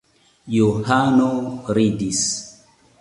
[0.53, 1.29] Johano
[1.77, 2.21] ridis.